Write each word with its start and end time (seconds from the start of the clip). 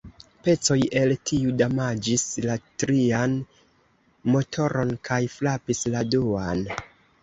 Pecoj 0.45 0.77
el 1.01 1.13
tiu 1.31 1.51
damaĝis 1.63 2.25
la 2.47 2.57
trian 2.85 3.39
motoron 4.35 4.99
kaj 5.11 5.23
frapis 5.39 5.89
la 5.97 6.09
duan. 6.15 6.71